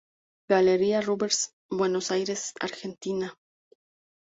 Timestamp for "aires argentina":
2.09-3.27